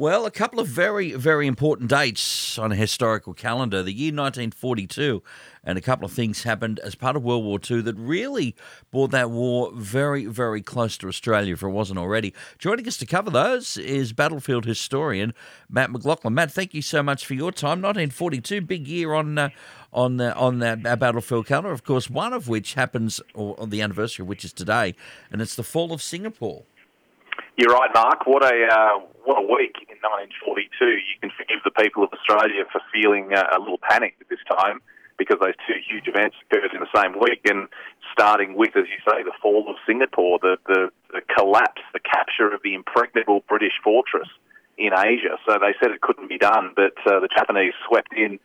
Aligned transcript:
Well, 0.00 0.24
a 0.24 0.30
couple 0.30 0.60
of 0.60 0.66
very, 0.66 1.12
very 1.12 1.46
important 1.46 1.90
dates 1.90 2.58
on 2.58 2.72
a 2.72 2.74
historical 2.74 3.34
calendar. 3.34 3.82
The 3.82 3.92
year 3.92 4.14
1942, 4.14 5.22
and 5.62 5.76
a 5.76 5.82
couple 5.82 6.06
of 6.06 6.12
things 6.12 6.44
happened 6.44 6.78
as 6.78 6.94
part 6.94 7.16
of 7.16 7.22
World 7.22 7.44
War 7.44 7.58
II 7.70 7.82
that 7.82 7.96
really 7.96 8.56
brought 8.90 9.10
that 9.10 9.28
war 9.28 9.70
very, 9.74 10.24
very 10.24 10.62
close 10.62 10.96
to 10.96 11.08
Australia 11.08 11.52
if 11.52 11.62
it 11.62 11.68
wasn't 11.68 11.98
already. 11.98 12.32
Joining 12.58 12.88
us 12.88 12.96
to 12.96 13.04
cover 13.04 13.28
those 13.28 13.76
is 13.76 14.14
battlefield 14.14 14.64
historian 14.64 15.34
Matt 15.68 15.90
McLauchlan. 15.90 16.32
Matt, 16.32 16.50
thank 16.50 16.72
you 16.72 16.80
so 16.80 17.02
much 17.02 17.26
for 17.26 17.34
your 17.34 17.52
time. 17.52 17.82
1942, 17.82 18.62
big 18.62 18.88
year 18.88 19.12
on 19.12 19.36
uh, 19.36 19.50
on 19.92 20.18
uh, 20.18 20.32
on 20.34 20.60
that 20.60 20.82
battlefield 20.98 21.46
calendar. 21.46 21.72
Of 21.72 21.84
course, 21.84 22.08
one 22.08 22.32
of 22.32 22.48
which 22.48 22.72
happens, 22.72 23.20
or 23.34 23.54
on 23.60 23.68
the 23.68 23.82
anniversary 23.82 24.22
of 24.22 24.28
which 24.28 24.46
is 24.46 24.54
today, 24.54 24.94
and 25.30 25.42
it's 25.42 25.56
the 25.56 25.62
fall 25.62 25.92
of 25.92 26.00
Singapore. 26.00 26.64
You're 27.56 27.74
right, 27.74 27.90
Mark. 27.92 28.26
What 28.26 28.42
a 28.42 28.66
uh, 28.66 29.00
what 29.24 29.38
a 29.38 29.46
week 29.46 29.76
in 29.88 29.98
1942. 30.00 30.84
You 30.84 31.16
can 31.20 31.30
forgive 31.36 31.60
the 31.64 31.70
people 31.70 32.02
of 32.04 32.10
Australia 32.12 32.64
for 32.70 32.80
feeling 32.92 33.34
uh, 33.34 33.56
a 33.56 33.58
little 33.58 33.78
panicked 33.78 34.22
at 34.22 34.28
this 34.28 34.42
time 34.48 34.80
because 35.20 35.36
those 35.38 35.54
two 35.68 35.76
huge 35.84 36.08
events 36.08 36.34
occurred 36.48 36.72
in 36.72 36.80
the 36.80 36.88
same 36.96 37.12
week, 37.20 37.44
and 37.44 37.68
starting 38.10 38.56
with, 38.56 38.72
as 38.74 38.88
you 38.88 38.96
say, 39.04 39.22
the 39.22 39.36
fall 39.42 39.68
of 39.68 39.76
Singapore, 39.86 40.38
the, 40.40 40.56
the, 40.66 40.88
the 41.12 41.20
collapse, 41.36 41.82
the 41.92 42.00
capture 42.00 42.48
of 42.48 42.62
the 42.64 42.72
impregnable 42.72 43.44
British 43.46 43.76
fortress 43.84 44.28
in 44.78 44.96
Asia. 44.96 45.36
So 45.44 45.60
they 45.60 45.76
said 45.76 45.92
it 45.92 46.00
couldn't 46.00 46.30
be 46.32 46.38
done, 46.38 46.72
but 46.74 46.96
uh, 47.04 47.20
the 47.20 47.28
Japanese 47.28 47.74
swept 47.86 48.16
in, 48.16 48.40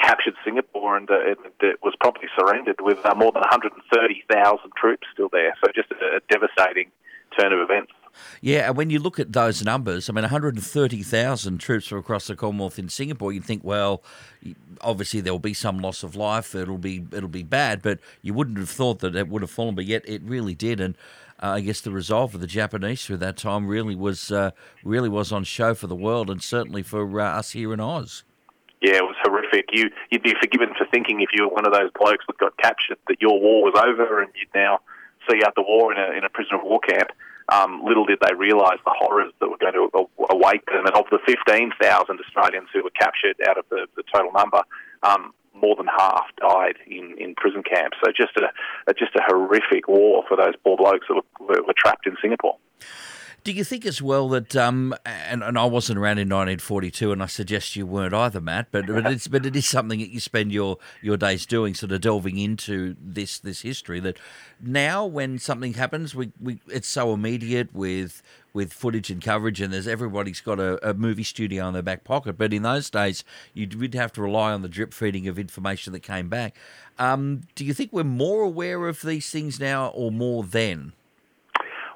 captured 0.00 0.32
Singapore, 0.42 0.96
and 0.96 1.10
uh, 1.10 1.36
it, 1.36 1.38
it, 1.60 1.78
was 1.84 1.94
promptly 2.00 2.28
surrendered 2.32 2.80
with 2.80 3.04
uh, 3.04 3.14
more 3.14 3.30
than 3.30 3.44
130,000 3.44 4.72
troops 4.80 5.06
still 5.12 5.28
there. 5.28 5.54
So 5.62 5.70
just 5.76 5.92
a, 5.92 6.16
a 6.16 6.20
devastating 6.32 6.88
turn 7.38 7.52
of 7.52 7.60
events. 7.60 7.92
Yeah, 8.40 8.68
and 8.68 8.76
when 8.76 8.90
you 8.90 8.98
look 8.98 9.18
at 9.18 9.32
those 9.32 9.64
numbers, 9.64 10.08
I 10.08 10.12
mean, 10.12 10.22
130,000 10.22 11.58
troops 11.58 11.86
from 11.86 11.98
across 11.98 12.26
the 12.26 12.36
Commonwealth 12.36 12.78
in 12.78 12.88
Singapore, 12.88 13.32
you 13.32 13.40
think, 13.40 13.62
well, 13.64 14.02
obviously 14.80 15.20
there 15.20 15.32
will 15.32 15.38
be 15.38 15.54
some 15.54 15.78
loss 15.78 16.02
of 16.02 16.16
life. 16.16 16.54
It'll 16.54 16.78
be 16.78 17.06
it'll 17.12 17.28
be 17.28 17.42
bad, 17.42 17.82
but 17.82 17.98
you 18.22 18.34
wouldn't 18.34 18.58
have 18.58 18.70
thought 18.70 19.00
that 19.00 19.16
it 19.16 19.28
would 19.28 19.42
have 19.42 19.50
fallen, 19.50 19.74
but 19.74 19.84
yet 19.84 20.02
it 20.08 20.22
really 20.22 20.54
did. 20.54 20.80
And 20.80 20.96
uh, 21.42 21.52
I 21.52 21.60
guess 21.60 21.80
the 21.80 21.90
resolve 21.90 22.34
of 22.34 22.40
the 22.40 22.46
Japanese 22.46 23.04
through 23.04 23.18
that 23.18 23.36
time 23.36 23.66
really 23.66 23.94
was 23.94 24.30
uh, 24.30 24.52
really 24.82 25.08
was 25.08 25.32
on 25.32 25.44
show 25.44 25.74
for 25.74 25.86
the 25.86 25.96
world, 25.96 26.30
and 26.30 26.42
certainly 26.42 26.82
for 26.82 27.20
uh, 27.20 27.38
us 27.38 27.50
here 27.50 27.72
in 27.72 27.80
Oz. 27.80 28.24
Yeah, 28.80 28.96
it 28.96 29.04
was 29.04 29.16
horrific. 29.22 29.66
You 29.72 29.90
you'd 30.10 30.22
be 30.22 30.34
forgiven 30.40 30.74
for 30.76 30.86
thinking 30.90 31.20
if 31.20 31.30
you 31.32 31.44
were 31.44 31.54
one 31.54 31.66
of 31.66 31.72
those 31.72 31.90
blokes 31.98 32.24
that 32.26 32.38
got 32.38 32.56
captured 32.58 32.98
that 33.08 33.20
your 33.20 33.40
war 33.40 33.64
was 33.64 33.74
over 33.76 34.20
and 34.20 34.30
you'd 34.34 34.54
now 34.54 34.80
see 35.28 35.40
out 35.44 35.54
the 35.54 35.62
war 35.62 35.92
in 35.92 35.98
a 35.98 36.16
in 36.16 36.24
a 36.24 36.28
prisoner 36.28 36.58
of 36.58 36.64
war 36.64 36.80
camp. 36.80 37.08
Um, 37.48 37.82
little 37.84 38.06
did 38.06 38.18
they 38.20 38.34
realise 38.34 38.78
the 38.84 38.94
horrors 38.96 39.32
that 39.40 39.48
were 39.48 39.58
going 39.58 39.74
to 39.74 40.08
await 40.30 40.64
them. 40.66 40.86
And 40.86 40.94
of 40.96 41.04
the 41.10 41.18
15,000 41.26 41.76
Australians 42.18 42.68
who 42.72 42.82
were 42.82 42.90
captured 42.90 43.36
out 43.48 43.58
of 43.58 43.64
the, 43.70 43.86
the 43.96 44.02
total 44.14 44.32
number, 44.32 44.62
um, 45.02 45.34
more 45.54 45.76
than 45.76 45.86
half 45.86 46.24
died 46.40 46.76
in, 46.86 47.16
in 47.18 47.34
prison 47.36 47.62
camps. 47.62 47.96
So 48.04 48.10
just 48.10 48.36
a, 48.36 48.94
just 48.94 49.14
a 49.14 49.22
horrific 49.26 49.88
war 49.88 50.24
for 50.28 50.36
those 50.36 50.54
poor 50.64 50.76
blokes 50.76 51.06
that 51.08 51.22
were, 51.40 51.62
were 51.62 51.74
trapped 51.76 52.06
in 52.06 52.16
Singapore. 52.20 52.56
Do 53.44 53.52
you 53.52 53.62
think 53.62 53.84
as 53.84 54.00
well 54.00 54.30
that, 54.30 54.56
um, 54.56 54.94
and, 55.04 55.44
and 55.44 55.58
I 55.58 55.66
wasn't 55.66 55.98
around 55.98 56.16
in 56.16 56.30
1942, 56.30 57.12
and 57.12 57.22
I 57.22 57.26
suggest 57.26 57.76
you 57.76 57.84
weren't 57.84 58.14
either, 58.14 58.40
Matt, 58.40 58.68
but 58.70 58.86
but, 58.86 59.04
it's, 59.04 59.28
but 59.28 59.44
it 59.44 59.54
is 59.54 59.66
something 59.66 59.98
that 59.98 60.08
you 60.08 60.18
spend 60.18 60.50
your, 60.50 60.78
your 61.02 61.18
days 61.18 61.44
doing, 61.44 61.74
sort 61.74 61.92
of 61.92 62.00
delving 62.00 62.38
into 62.38 62.96
this 62.98 63.38
this 63.38 63.60
history. 63.60 64.00
That 64.00 64.18
now, 64.62 65.04
when 65.04 65.38
something 65.38 65.74
happens, 65.74 66.14
we, 66.14 66.32
we 66.40 66.58
it's 66.68 66.88
so 66.88 67.12
immediate 67.12 67.74
with 67.74 68.22
with 68.54 68.72
footage 68.72 69.10
and 69.10 69.20
coverage, 69.22 69.60
and 69.60 69.74
there's 69.74 69.86
everybody's 69.86 70.40
got 70.40 70.58
a, 70.58 70.88
a 70.88 70.94
movie 70.94 71.22
studio 71.22 71.68
in 71.68 71.74
their 71.74 71.82
back 71.82 72.02
pocket. 72.02 72.38
But 72.38 72.54
in 72.54 72.62
those 72.62 72.88
days, 72.88 73.24
you 73.52 73.68
would 73.76 73.92
have 73.92 74.10
to 74.14 74.22
rely 74.22 74.52
on 74.52 74.62
the 74.62 74.68
drip 74.70 74.94
feeding 74.94 75.28
of 75.28 75.38
information 75.38 75.92
that 75.92 76.00
came 76.00 76.30
back. 76.30 76.56
Um, 76.98 77.42
do 77.54 77.66
you 77.66 77.74
think 77.74 77.92
we're 77.92 78.04
more 78.04 78.40
aware 78.40 78.88
of 78.88 79.02
these 79.02 79.28
things 79.28 79.60
now, 79.60 79.88
or 79.88 80.10
more 80.10 80.44
then? 80.44 80.94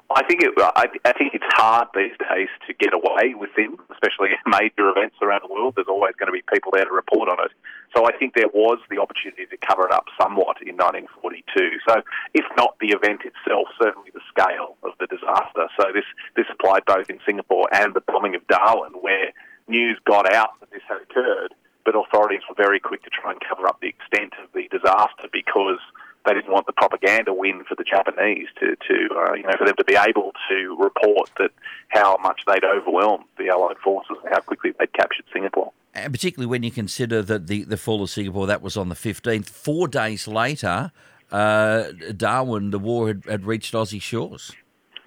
I 0.09 0.25
think 0.25 0.41
it, 0.41 0.49
I, 0.57 0.89
I 1.05 1.13
think 1.13 1.35
it's 1.37 1.45
hard 1.53 1.89
these 1.93 2.17
days 2.17 2.49
to 2.65 2.73
get 2.73 2.93
away 2.93 3.37
with 3.37 3.53
them, 3.55 3.77
especially 3.93 4.33
major 4.47 4.89
events 4.89 5.17
around 5.21 5.41
the 5.45 5.53
world. 5.53 5.73
There's 5.75 5.87
always 5.87 6.15
going 6.17 6.33
to 6.33 6.33
be 6.33 6.41
people 6.51 6.71
there 6.73 6.85
to 6.85 6.91
report 6.91 7.29
on 7.29 7.37
it. 7.45 7.51
So 7.95 8.09
I 8.09 8.17
think 8.17 8.33
there 8.33 8.49
was 8.49 8.79
the 8.89 8.97
opportunity 8.97 9.45
to 9.45 9.57
cover 9.61 9.85
it 9.85 9.93
up 9.93 10.05
somewhat 10.17 10.57
in 10.65 10.81
1942. 10.81 11.85
So 11.87 12.01
if 12.33 12.45
not 12.57 12.73
the 12.81 12.89
event 12.89 13.21
itself, 13.21 13.69
certainly 13.77 14.09
the 14.09 14.25
scale 14.33 14.81
of 14.81 14.97
the 14.99 15.05
disaster. 15.05 15.69
So 15.77 15.93
this 15.93 16.05
this 16.35 16.49
applied 16.49 16.85
both 16.89 17.09
in 17.09 17.19
Singapore 17.25 17.69
and 17.71 17.93
the 17.93 18.01
bombing 18.01 18.33
of 18.33 18.41
Darwin, 18.47 18.93
where 19.01 19.29
news 19.67 20.01
got 20.05 20.25
out 20.33 20.57
that 20.59 20.71
this 20.71 20.81
had 20.89 21.05
occurred, 21.05 21.53
but 21.85 21.93
authorities 21.93 22.41
were 22.49 22.57
very 22.57 22.79
quick 22.79 23.03
to 23.03 23.09
try 23.13 23.31
and 23.31 23.41
cover 23.45 23.67
up 23.67 23.79
the 23.81 23.93
extent 23.93 24.33
of 24.41 24.49
the 24.53 24.65
disaster 24.73 25.29
because 25.31 25.81
they 26.25 26.33
didn't 26.33 26.51
want 26.51 26.65
the 26.65 26.73
propaganda 26.73 27.33
win 27.33 27.63
for 27.67 27.75
the 27.75 27.83
Japanese 27.83 28.47
to, 28.59 28.75
to 28.87 29.15
uh, 29.15 29.33
you 29.33 29.43
know, 29.43 29.55
for 29.57 29.65
them 29.65 29.75
to 29.77 29.83
be 29.83 29.95
able 29.95 30.33
to 30.49 30.77
report 30.79 31.29
that 31.37 31.51
how 31.89 32.17
much 32.21 32.41
they'd 32.47 32.63
overwhelmed 32.63 33.25
the 33.37 33.49
Allied 33.49 33.77
forces 33.77 34.17
and 34.23 34.33
how 34.33 34.39
quickly 34.41 34.73
they'd 34.77 34.93
captured 34.93 35.25
Singapore. 35.33 35.71
And 35.93 36.13
particularly 36.13 36.47
when 36.47 36.63
you 36.63 36.71
consider 36.71 37.21
that 37.23 37.47
the, 37.47 37.63
the 37.63 37.77
fall 37.77 38.03
of 38.03 38.09
Singapore, 38.09 38.47
that 38.47 38.61
was 38.61 38.77
on 38.77 38.89
the 38.89 38.95
15th. 38.95 39.49
Four 39.49 39.87
days 39.87 40.27
later, 40.27 40.91
uh, 41.31 41.85
Darwin, 42.15 42.71
the 42.71 42.79
war 42.79 43.07
had, 43.07 43.23
had, 43.25 43.45
reached 43.45 43.73
Aussie 43.73 44.01
shores. 44.01 44.51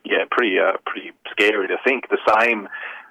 Yeah, 0.04 0.24
pretty 0.30 0.58
uh, 0.58 0.72
pretty 0.84 1.12
scary 1.30 1.68
to 1.68 1.76
think. 1.84 2.08
The 2.08 2.18
same 2.38 2.68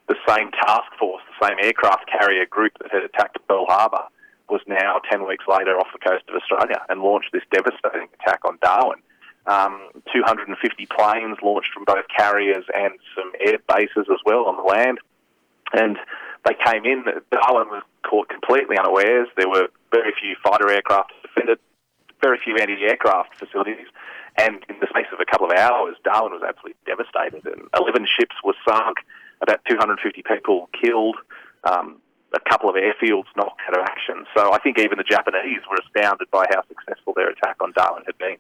the 0.08 0.16
same 0.28 0.52
task 0.52 0.92
force, 1.00 1.22
the 1.40 1.48
same 1.48 1.58
aircraft 1.62 2.10
carrier 2.10 2.46
group 2.46 2.74
that 2.82 2.92
had 2.92 3.04
attacked 3.04 3.38
Pearl 3.48 3.66
Harbor 3.68 4.04
was 4.52 4.62
now 4.68 5.00
10 5.10 5.26
weeks 5.26 5.46
later 5.48 5.80
off 5.80 5.88
the 5.94 6.04
coast 6.04 6.24
of 6.28 6.36
Australia 6.36 6.84
and 6.90 7.02
launched 7.02 7.32
this 7.32 7.44
devastating 7.52 8.10
attack 8.20 8.44
on 8.46 8.60
Darwin. 8.62 9.00
Um, 9.48 9.90
250 10.14 10.54
planes 10.86 11.38
launched 11.42 11.74
from 11.74 11.86
both 11.86 12.06
carriers 12.16 12.66
and 12.76 12.94
some 13.16 13.32
air 13.40 13.58
bases 13.68 14.06
as 14.12 14.20
well 14.26 14.46
on 14.46 14.58
the 14.58 14.64
land. 14.64 15.00
And 15.74 15.98
they 16.46 16.54
came 16.54 16.86
in. 16.86 17.06
Darwin 17.32 17.70
was 17.72 17.84
caught 18.04 18.30
completely 18.30 18.78
unawares. 18.78 19.30
There 19.38 19.50
were 19.50 19.70
very 19.92 20.14
few 20.20 20.36
fighter 20.44 20.70
aircraft 20.70 21.14
defended, 21.24 21.60
very 22.22 22.38
few 22.44 22.58
anti-aircraft 22.58 23.40
facilities. 23.40 23.88
And 24.38 24.64
in 24.70 24.76
the 24.80 24.88
space 24.90 25.08
of 25.12 25.20
a 25.20 25.26
couple 25.26 25.50
of 25.50 25.58
hours, 25.58 25.96
Darwin 26.04 26.34
was 26.34 26.44
absolutely 26.48 26.80
devastated. 26.86 27.46
And 27.46 27.68
11 27.80 28.06
ships 28.20 28.36
were 28.44 28.56
sunk, 28.68 28.98
about 29.42 29.64
250 29.68 30.24
people 30.24 30.70
killed. 30.80 31.18
Um, 31.64 31.98
a 32.34 32.40
couple 32.50 32.70
of 32.70 32.76
airfields 32.76 33.26
knocked 33.36 33.62
out 33.68 33.78
of 33.78 33.84
action. 33.84 34.26
So 34.36 34.54
I 34.54 34.60
think 34.60 34.80
even 34.80 34.98
the 34.98 35.04
Japanese 35.04 35.62
were 35.70 35.78
astounded 35.86 36.30
by 36.32 36.46
how 36.50 36.64
successful 36.68 37.14
their 37.16 37.30
attack 37.30 37.58
on 37.62 37.74
Darwin 37.76 38.04
had 38.06 38.18
been. 38.18 38.38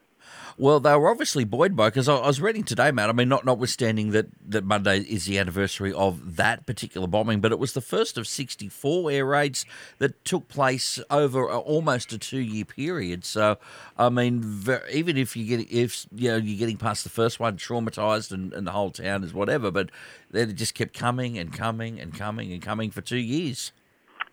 Well, 0.57 0.79
they 0.79 0.96
were 0.96 1.09
obviously 1.09 1.44
buoyed 1.44 1.75
by 1.75 1.90
because 1.90 2.07
I, 2.07 2.25
was 2.25 2.41
reading 2.41 2.63
today, 2.63 2.91
Matt. 2.91 3.09
I 3.09 3.13
mean, 3.13 3.29
not 3.29 3.46
notwithstanding 3.46 4.12
that, 4.12 4.28
that 4.47 4.63
Monday 4.63 5.00
is 5.00 5.25
the 5.25 5.40
anniversary 5.40 5.94
of 5.94 6.35
that 6.35 6.66
particular 6.66 7.07
bombing, 7.07 7.41
but 7.41 7.52
it 7.52 7.59
was 7.59 7.74
the 7.74 7.81
first 7.81 8.18
of 8.18 8.28
64 8.28 9.12
air 9.12 9.25
raids 9.25 9.66
that 9.97 10.23
took 10.23 10.47
place 10.47 11.00
over 11.09 11.50
almost 11.50 12.13
a 12.13 12.18
two 12.18 12.40
year 12.40 12.66
period. 12.66 13.25
So, 13.25 13.58
I 13.97 14.09
mean, 14.09 14.63
even 14.91 15.18
if 15.18 15.35
you 15.35 15.46
get 15.46 15.72
if 15.72 16.06
you 16.13 16.29
know 16.29 16.38
you're 16.38 16.59
getting 16.59 16.78
past 16.78 17.03
the 17.03 17.09
first 17.09 17.40
one, 17.40 17.58
traumatized, 17.58 18.31
and, 18.31 18.53
and 18.53 18.68
the 18.68 18.72
whole 18.72 18.91
town 18.91 19.23
is 19.23 19.34
whatever, 19.34 19.72
but 19.72 19.90
then 20.29 20.50
it 20.50 20.53
just 20.53 20.75
kept 20.75 20.94
coming 20.94 21.38
and 21.38 21.52
coming 21.53 22.00
and 22.00 22.13
coming 22.13 22.52
and 22.53 22.62
coming 22.62 22.91
for 22.91 23.02
two 23.02 23.18
years. 23.18 23.72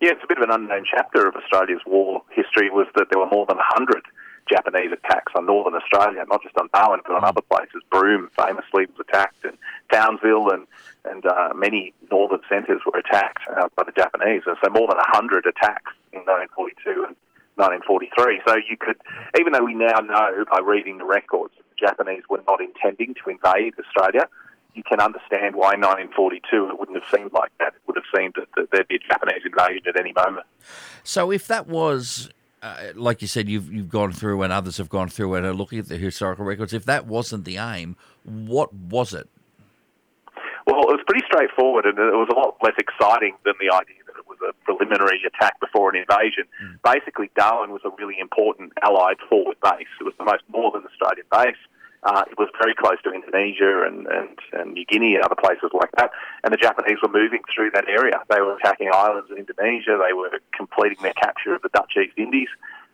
Yeah, 0.01 0.11
it's 0.11 0.23
a 0.23 0.27
bit 0.27 0.37
of 0.37 0.47
an 0.47 0.55
unknown 0.55 0.85
chapter 0.89 1.27
of 1.27 1.35
Australia's 1.35 1.81
war 1.85 2.23
history 2.31 2.69
was 2.69 2.87
that 2.95 3.07
there 3.11 3.19
were 3.19 3.29
more 3.29 3.45
than 3.45 3.57
100 3.57 4.01
Japanese 4.49 4.91
attacks 4.91 5.33
on 5.35 5.45
northern 5.45 5.75
Australia, 5.75 6.23
not 6.27 6.41
just 6.41 6.57
on 6.57 6.69
Darwin, 6.73 7.01
but 7.05 7.15
on 7.15 7.25
other 7.25 7.41
places. 7.41 7.83
Broome 7.91 8.29
famously 8.39 8.87
was 8.87 8.95
attacked, 8.99 9.43
and 9.43 9.57
Townsville 9.91 10.49
and, 10.51 10.65
and 11.03 11.25
uh, 11.25 11.49
many 11.53 11.93
northern 12.09 12.39
centres 12.47 12.81
were 12.85 12.97
attacked 12.97 13.43
uh, 13.51 13.67
by 13.75 13.83
the 13.83 13.91
Japanese. 13.91 14.43
And 14.47 14.55
so 14.63 14.69
more 14.71 14.87
than 14.87 14.97
100 14.97 15.45
attacks 15.45 15.91
in 16.13 16.23
1942 16.23 17.03
and 17.03 17.15
1943. 17.59 18.41
So 18.47 18.55
you 18.55 18.77
could, 18.79 18.95
even 19.37 19.51
though 19.51 19.63
we 19.63 19.75
now 19.75 19.99
know 19.99 20.45
by 20.49 20.59
reading 20.63 20.97
the 20.97 21.05
records, 21.05 21.53
that 21.57 21.67
the 21.69 21.75
Japanese 21.75 22.23
were 22.29 22.41
not 22.47 22.61
intending 22.61 23.15
to 23.19 23.29
invade 23.29 23.75
Australia, 23.75 24.31
you 24.73 24.83
can 24.83 25.01
understand 25.01 25.55
why 25.55 25.75
1942 25.75 26.69
it 26.69 26.79
wouldn't 26.79 26.95
have 26.95 27.09
seemed 27.11 27.33
like 27.33 27.51
that. 27.59 27.75
It 28.13 28.17
would 28.17 28.21
have 28.21 28.21
seemed 28.21 28.33
that, 28.35 28.47
that 28.55 28.71
there'd 28.71 28.87
be 28.87 28.95
a 28.95 28.99
Japanese 28.99 29.41
invasion 29.45 29.87
at 29.87 29.99
any 29.99 30.13
moment. 30.13 30.45
So 31.03 31.31
if 31.31 31.47
that 31.47 31.67
was 31.67 32.29
uh, 32.61 32.91
like 32.95 33.21
you 33.21 33.27
said, 33.27 33.47
you've 33.47 33.71
you've 33.71 33.89
gone 33.89 34.11
through 34.11 34.41
and 34.41 34.51
others 34.51 34.77
have 34.77 34.89
gone 34.89 35.09
through 35.09 35.35
and 35.35 35.45
are 35.45 35.53
looking 35.53 35.79
at 35.79 35.87
the 35.87 35.97
historical 35.97 36.45
records. 36.45 36.73
If 36.73 36.85
that 36.85 37.07
wasn't 37.07 37.45
the 37.45 37.57
aim, 37.57 37.95
what 38.23 38.73
was 38.73 39.13
it? 39.13 39.29
Well, 40.67 40.81
it 40.81 40.99
was 40.99 41.03
pretty 41.07 41.25
straightforward, 41.25 41.85
and 41.85 41.97
it 41.97 42.13
was 42.13 42.29
a 42.29 42.37
lot 42.37 42.57
less 42.61 42.75
exciting 42.77 43.35
than 43.45 43.53
the 43.59 43.73
idea 43.73 44.03
that 44.05 44.17
it 44.19 44.27
was 44.27 44.37
a 44.47 44.53
preliminary 44.65 45.21
attack 45.25 45.59
before 45.59 45.89
an 45.89 45.95
invasion. 45.95 46.45
Mm. 46.61 46.79
Basically, 46.83 47.31
Darwin 47.35 47.71
was 47.71 47.81
a 47.85 47.89
really 47.97 48.19
important 48.19 48.73
Allied 48.83 49.17
forward 49.29 49.57
base. 49.63 49.87
It 49.99 50.03
was 50.03 50.13
the 50.19 50.25
most 50.25 50.43
northern 50.53 50.83
Australian 50.83 51.25
base 51.31 51.57
Uh, 52.03 52.23
it 52.31 52.37
was 52.37 52.47
very 52.61 52.73
close 52.73 52.95
to 53.03 53.11
Indonesia 53.11 53.83
and, 53.85 54.07
and, 54.07 54.39
and 54.53 54.73
New 54.73 54.85
Guinea 54.85 55.15
and 55.15 55.23
other 55.23 55.35
places 55.35 55.69
like 55.73 55.91
that. 55.97 56.11
And 56.43 56.53
the 56.53 56.57
Japanese 56.57 56.97
were 57.03 57.11
moving 57.11 57.41
through 57.53 57.71
that 57.71 57.89
area. 57.89 58.23
They 58.29 58.39
were 58.39 58.55
attacking 58.55 58.89
islands 58.93 59.29
in 59.29 59.37
Indonesia. 59.37 59.99
They 59.99 60.13
were 60.13 60.39
completing 60.55 61.03
their 61.03 61.13
capture 61.13 61.53
of 61.55 61.61
the 61.61 61.69
Dutch 61.69 61.93
East 61.99 62.17
Indies. 62.17 62.47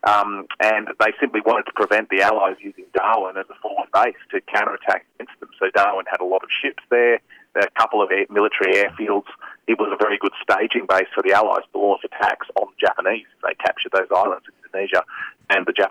Um, 0.06 0.46
and 0.60 0.90
they 1.00 1.14
simply 1.20 1.42
wanted 1.42 1.66
to 1.66 1.74
prevent 1.74 2.10
the 2.10 2.22
Allies 2.22 2.58
using 2.60 2.86
Darwin 2.94 3.38
as 3.38 3.46
a 3.50 3.58
forward 3.62 3.90
base 3.94 4.18
to 4.32 4.42
counterattack 4.42 5.06
against 5.16 5.40
them. 5.40 5.50
So 5.60 5.70
Darwin 5.74 6.06
had 6.10 6.22
a 6.22 6.26
lot 6.26 6.44
of 6.44 6.50
ships 6.62 6.84
there, 6.90 7.20
a 7.56 7.70
couple 7.78 8.02
of 8.02 8.12
air, 8.12 8.26
military 8.30 8.74
airfields. 8.74 9.30
It 9.68 9.80
was 9.80 9.90
a 9.94 9.98
very 9.98 10.18
good 10.18 10.34
staging 10.42 10.86
base 10.88 11.10
for 11.14 11.24
the 11.24 11.34
Allies 11.34 11.66
to 11.74 11.80
launch 11.80 12.02
attacks 12.06 12.48
on 12.56 12.68
the 12.70 12.88
Japanese. 12.88 13.26
They 13.42 13.56
captured 13.56 13.94
those 13.94 14.10
islands 14.16 14.46
in 14.46 14.54
Indonesia 14.66 15.04
and 15.50 15.66
the 15.66 15.74
Japanese 15.74 15.85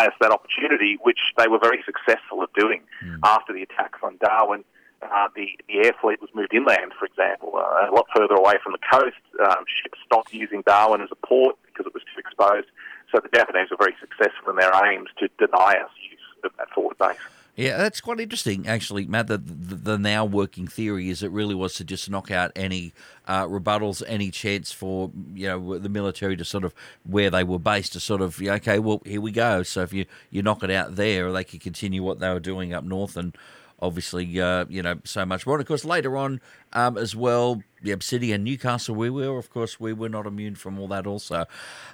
us 0.00 0.12
that 0.20 0.30
opportunity, 0.30 0.98
which 1.02 1.20
they 1.36 1.48
were 1.48 1.58
very 1.58 1.82
successful 1.84 2.42
at 2.42 2.52
doing. 2.54 2.82
Mm. 3.04 3.20
After 3.24 3.52
the 3.52 3.62
attacks 3.62 4.00
on 4.02 4.16
Darwin, 4.18 4.64
uh, 5.02 5.28
the, 5.34 5.48
the 5.68 5.84
air 5.84 5.92
fleet 6.00 6.20
was 6.20 6.30
moved 6.34 6.54
inland, 6.54 6.92
for 6.98 7.06
example, 7.06 7.52
uh, 7.56 7.90
a 7.90 7.92
lot 7.92 8.06
further 8.14 8.34
away 8.34 8.54
from 8.62 8.72
the 8.72 8.82
coast. 8.90 9.18
Um, 9.42 9.64
ships 9.82 9.98
stopped 10.06 10.32
using 10.32 10.62
Darwin 10.62 11.00
as 11.00 11.08
a 11.10 11.26
port 11.26 11.56
because 11.66 11.86
it 11.86 11.94
was 11.94 12.02
too 12.14 12.20
exposed. 12.20 12.68
So 13.10 13.20
the 13.20 13.28
Japanese 13.34 13.70
were 13.70 13.76
very 13.76 13.96
successful 14.00 14.50
in 14.50 14.56
their 14.56 14.72
aims 14.86 15.08
to 15.18 15.28
deny 15.38 15.76
us 15.82 15.90
use 16.08 16.20
of 16.44 16.52
that 16.58 16.70
forward 16.70 16.96
base. 16.98 17.18
Yeah, 17.54 17.76
that's 17.76 18.00
quite 18.00 18.18
interesting, 18.18 18.66
actually, 18.66 19.04
Matt. 19.04 19.26
The, 19.26 19.36
the, 19.36 19.74
the, 19.74 19.98
now 19.98 20.24
working 20.24 20.66
theory 20.66 21.10
is 21.10 21.22
it 21.22 21.30
really 21.30 21.54
was 21.54 21.74
to 21.74 21.84
just 21.84 22.08
knock 22.08 22.30
out 22.30 22.50
any 22.56 22.94
uh, 23.28 23.46
rebuttals, 23.46 24.02
any 24.06 24.30
chance 24.30 24.72
for 24.72 25.10
you 25.34 25.48
know 25.48 25.78
the 25.78 25.90
military 25.90 26.34
to 26.36 26.46
sort 26.46 26.64
of 26.64 26.74
where 27.04 27.28
they 27.28 27.44
were 27.44 27.58
based 27.58 27.92
to 27.92 28.00
sort 28.00 28.22
of 28.22 28.40
okay, 28.40 28.78
well 28.78 29.02
here 29.04 29.20
we 29.20 29.32
go. 29.32 29.62
So 29.62 29.82
if 29.82 29.92
you 29.92 30.06
you 30.30 30.40
knock 30.40 30.62
it 30.62 30.70
out 30.70 30.96
there, 30.96 31.30
they 31.30 31.44
could 31.44 31.60
continue 31.60 32.02
what 32.02 32.20
they 32.20 32.32
were 32.32 32.40
doing 32.40 32.72
up 32.72 32.84
north 32.84 33.18
and 33.18 33.36
obviously, 33.82 34.40
uh, 34.40 34.64
you 34.68 34.80
know, 34.80 35.00
so 35.04 35.26
much 35.26 35.46
more. 35.46 35.56
And 35.56 35.60
of 35.60 35.66
course, 35.66 35.84
later 35.84 36.16
on 36.16 36.40
um, 36.72 36.96
as 36.96 37.14
well, 37.14 37.62
the 37.82 37.90
Obsidian 37.90 38.44
Newcastle, 38.44 38.94
we 38.94 39.10
were, 39.10 39.36
of 39.36 39.50
course, 39.50 39.78
we 39.78 39.92
were 39.92 40.08
not 40.08 40.24
immune 40.24 40.54
from 40.54 40.78
all 40.78 40.88
that 40.88 41.06
also. 41.06 41.44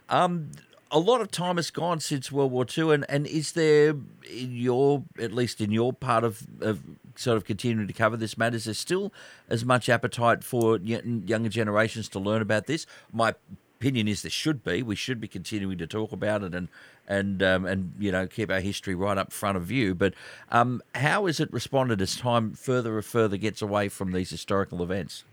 Um, 0.09 0.51
a 0.91 0.99
lot 0.99 1.21
of 1.21 1.31
time 1.31 1.57
has 1.57 1.71
gone 1.71 2.01
since 2.01 2.33
World 2.33 2.53
War 2.53 2.67
II, 2.77 2.95
and, 2.95 3.07
and 3.09 3.27
is 3.27 3.53
there 3.53 3.91
in 4.31 4.57
your 4.57 5.05
at 5.19 5.33
least 5.33 5.61
in 5.61 5.71
your 5.71 5.93
part 5.93 6.25
of, 6.25 6.47
of 6.61 6.83
sort 7.17 7.37
of 7.37 7.45
continuing 7.45 7.87
to 7.87 7.93
cover 7.93 8.17
this 8.17 8.39
matter, 8.39 8.57
is 8.57 8.65
there 8.65 8.75
still 8.75 9.13
as 9.49 9.65
much 9.65 9.89
appetite 9.89 10.45
for 10.45 10.79
younger 10.79 11.49
generations 11.49 12.09
to 12.11 12.19
learn 12.19 12.41
about 12.41 12.67
this? 12.67 12.87
My 13.13 13.35
opinion 13.79 14.09
is 14.09 14.23
there 14.23 14.31
should 14.31 14.65
be. 14.65 14.83
We 14.83 14.97
should 14.97 15.21
be 15.21 15.29
continuing 15.29 15.79
to 15.79 15.87
talk 15.87 16.13
about 16.13 16.43
it 16.43 16.55
and 16.55 16.69
and 17.07 17.43
um, 17.43 17.67
and 17.67 17.93
you 17.99 18.11
know 18.11 18.27
keep 18.27 18.51
our 18.51 18.61
history 18.61 18.95
right 18.95 19.19
up 19.19 19.33
front 19.33 19.57
of 19.57 19.65
view. 19.65 19.95
But 19.95 20.15
um, 20.51 20.83
how 20.95 21.27
is 21.27 21.39
it 21.41 21.53
responded 21.53 22.01
as 22.01 22.17
time 22.17 22.53
further 22.53 22.97
and 22.97 23.05
further 23.05 23.37
gets 23.37 23.61
away 23.61 23.89
from 23.89 24.13
these 24.13 24.31
historical 24.31 24.83
events? 24.83 25.25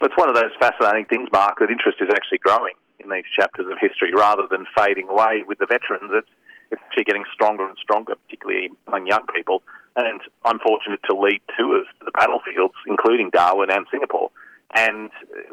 It's 0.00 0.16
one 0.16 0.28
of 0.28 0.34
those 0.34 0.50
fascinating 0.58 1.04
things, 1.04 1.28
Mark. 1.32 1.58
That 1.60 1.70
interest 1.70 1.98
is 2.00 2.08
actually 2.12 2.38
growing 2.38 2.74
in 3.02 3.10
these 3.10 3.28
chapters 3.34 3.66
of 3.70 3.78
history 3.80 4.12
rather 4.14 4.44
than 4.50 4.66
fading 4.76 5.08
away 5.08 5.42
with 5.46 5.58
the 5.58 5.66
veterans. 5.66 6.10
It's, 6.12 6.28
it's 6.70 6.82
actually 6.86 7.04
getting 7.04 7.24
stronger 7.32 7.68
and 7.68 7.76
stronger, 7.78 8.14
particularly 8.14 8.70
among 8.86 9.06
young 9.06 9.26
people. 9.34 9.62
And 9.96 10.20
I'm 10.44 10.58
fortunate 10.60 11.00
to 11.10 11.16
lead 11.16 11.40
two 11.58 11.72
of 11.72 11.84
the 12.04 12.10
battlefields, 12.12 12.74
including 12.86 13.30
Darwin 13.30 13.70
and 13.70 13.86
Singapore. 13.90 14.30
And 14.74 15.10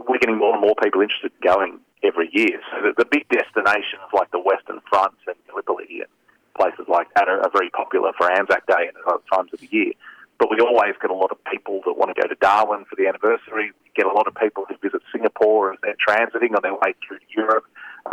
we're 0.07 0.19
getting 0.19 0.37
more 0.37 0.53
and 0.53 0.61
more 0.61 0.75
people 0.81 1.01
interested 1.01 1.31
in 1.35 1.47
going 1.47 1.79
every 2.03 2.29
year. 2.31 2.61
So 2.71 2.81
the, 2.81 2.93
the 2.97 3.05
big 3.05 3.27
destinations 3.27 4.07
like 4.13 4.31
the 4.31 4.39
Western 4.39 4.79
Front 4.87 5.15
and 5.27 5.35
Gallipoli 5.47 6.07
and 6.07 6.11
places 6.55 6.87
like 6.87 7.07
that 7.15 7.27
are, 7.27 7.41
are 7.41 7.51
very 7.51 7.69
popular 7.69 8.11
for 8.17 8.31
Anzac 8.31 8.65
Day 8.67 8.87
and 8.87 8.95
other 9.07 9.23
times 9.31 9.51
of 9.53 9.59
the 9.59 9.67
year. 9.71 9.91
But 10.39 10.49
we 10.49 10.63
always 10.63 10.95
get 11.01 11.11
a 11.11 11.19
lot 11.19 11.31
of 11.31 11.37
people 11.51 11.81
that 11.85 11.99
want 11.99 12.15
to 12.15 12.19
go 12.19 12.27
to 12.27 12.35
Darwin 12.39 12.85
for 12.87 12.95
the 12.95 13.07
anniversary. 13.07 13.75
We 13.75 13.91
get 13.93 14.07
a 14.07 14.15
lot 14.15 14.25
of 14.25 14.33
people 14.35 14.63
who 14.63 14.75
visit 14.79 15.03
Singapore 15.11 15.73
as 15.73 15.79
they're 15.83 15.99
transiting 15.99 16.55
on 16.55 16.63
their 16.63 16.73
way 16.73 16.95
through 17.05 17.19
Europe. 17.35 17.65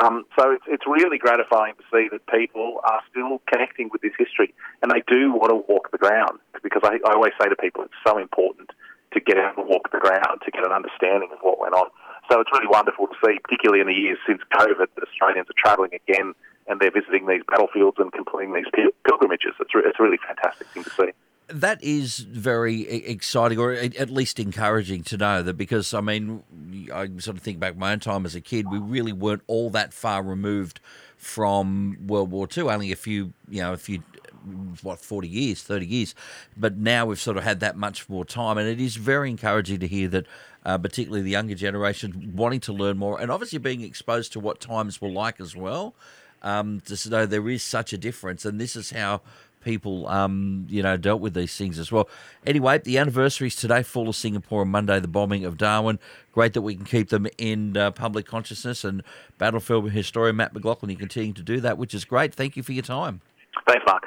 Um, 0.02 0.26
so 0.36 0.50
it's, 0.50 0.64
it's 0.66 0.84
really 0.86 1.18
gratifying 1.18 1.74
to 1.78 1.84
see 1.94 2.10
that 2.10 2.26
people 2.26 2.82
are 2.82 3.00
still 3.08 3.40
connecting 3.46 3.88
with 3.92 4.02
this 4.02 4.12
history 4.18 4.52
and 4.82 4.90
they 4.90 5.06
do 5.06 5.32
want 5.32 5.54
to 5.54 5.62
walk 5.70 5.92
the 5.92 6.02
ground 6.02 6.42
because 6.62 6.82
I, 6.84 6.98
I 7.06 7.14
always 7.14 7.32
say 7.40 7.48
to 7.48 7.56
people 7.56 7.84
it's 7.84 8.02
so 8.04 8.18
important 8.18 8.74
to 9.14 9.20
get 9.20 9.38
out 9.38 9.56
and 9.56 9.68
walk 9.68 9.92
the 9.92 10.02
ground 10.02 10.42
to 10.44 10.50
get 10.50 10.66
an 10.66 10.72
understanding 10.72 11.30
of 11.32 11.38
what 11.40 11.60
went 11.60 11.74
on. 11.74 11.88
So 12.28 12.40
it's 12.40 12.50
really 12.52 12.66
wonderful 12.66 13.06
to 13.06 13.16
see, 13.24 13.38
particularly 13.38 13.80
in 13.80 13.86
the 13.86 13.94
years 13.94 14.18
since 14.26 14.42
COVID, 14.52 14.90
that 14.98 15.02
Australians 15.06 15.48
are 15.48 15.56
travelling 15.56 15.94
again 15.94 16.34
and 16.66 16.80
they're 16.80 16.90
visiting 16.90 17.24
these 17.26 17.46
battlefields 17.48 17.96
and 18.02 18.12
completing 18.12 18.52
these 18.52 18.66
pilgrimages. 19.06 19.54
It's, 19.60 19.72
re- 19.72 19.86
it's 19.86 19.96
a 20.00 20.02
really 20.02 20.18
fantastic 20.18 20.66
thing 20.74 20.82
to 20.82 20.90
see 20.90 21.15
that 21.48 21.82
is 21.82 22.18
very 22.18 22.82
exciting, 22.88 23.58
or 23.58 23.72
at 23.72 24.10
least 24.10 24.40
encouraging 24.40 25.02
to 25.04 25.16
know 25.16 25.42
that 25.42 25.54
because 25.54 25.94
I 25.94 26.00
mean, 26.00 26.42
I 26.92 27.08
sort 27.18 27.36
of 27.36 27.42
think 27.42 27.60
back 27.60 27.76
my 27.76 27.92
own 27.92 28.00
time 28.00 28.26
as 28.26 28.34
a 28.34 28.40
kid, 28.40 28.70
we 28.70 28.78
really 28.78 29.12
weren't 29.12 29.42
all 29.46 29.70
that 29.70 29.92
far 29.92 30.22
removed 30.22 30.80
from 31.16 31.96
World 32.06 32.30
War 32.30 32.48
II. 32.54 32.64
Only 32.64 32.92
a 32.92 32.96
few, 32.96 33.32
you 33.48 33.60
know, 33.62 33.72
a 33.72 33.76
few, 33.76 34.02
what, 34.82 35.00
40 35.00 35.28
years, 35.28 35.62
30 35.62 35.86
years. 35.86 36.14
But 36.56 36.76
now 36.76 37.06
we've 37.06 37.20
sort 37.20 37.36
of 37.36 37.44
had 37.44 37.60
that 37.60 37.76
much 37.76 38.08
more 38.08 38.24
time. 38.24 38.58
And 38.58 38.68
it 38.68 38.80
is 38.80 38.96
very 38.96 39.30
encouraging 39.30 39.80
to 39.80 39.88
hear 39.88 40.08
that, 40.08 40.26
uh, 40.64 40.78
particularly 40.78 41.22
the 41.22 41.30
younger 41.30 41.54
generation, 41.54 42.32
wanting 42.34 42.60
to 42.60 42.72
learn 42.72 42.98
more 42.98 43.20
and 43.20 43.30
obviously 43.30 43.58
being 43.58 43.82
exposed 43.82 44.32
to 44.32 44.40
what 44.40 44.60
times 44.60 45.00
were 45.00 45.10
like 45.10 45.40
as 45.40 45.56
well. 45.56 45.94
Um, 46.42 46.80
to 46.82 47.10
know 47.10 47.26
there 47.26 47.48
is 47.48 47.62
such 47.62 47.92
a 47.92 47.98
difference. 47.98 48.44
And 48.44 48.60
this 48.60 48.76
is 48.76 48.90
how 48.90 49.22
people, 49.66 50.06
um, 50.06 50.66
you 50.70 50.82
know, 50.82 50.96
dealt 50.96 51.20
with 51.20 51.34
these 51.34 51.54
things 51.56 51.78
as 51.78 51.90
well. 51.92 52.08
Anyway, 52.46 52.78
the 52.78 52.96
anniversaries 52.96 53.56
today, 53.56 53.82
fall 53.82 54.08
of 54.08 54.16
Singapore 54.16 54.62
and 54.62 54.70
Monday, 54.70 55.00
the 55.00 55.08
bombing 55.08 55.44
of 55.44 55.58
Darwin. 55.58 55.98
Great 56.32 56.54
that 56.54 56.62
we 56.62 56.76
can 56.76 56.84
keep 56.84 57.08
them 57.08 57.26
in 57.36 57.76
uh, 57.76 57.90
public 57.90 58.26
consciousness. 58.26 58.84
And 58.84 59.02
battlefield 59.38 59.90
historian 59.90 60.36
Matt 60.36 60.54
McLauchlan, 60.54 60.90
you 60.90 60.96
continue 60.96 61.32
to 61.34 61.42
do 61.42 61.60
that, 61.60 61.76
which 61.76 61.92
is 61.92 62.04
great. 62.04 62.34
Thank 62.34 62.56
you 62.56 62.62
for 62.62 62.72
your 62.72 62.84
time. 62.84 63.20
Thanks, 63.66 63.84
Mark. 63.86 64.05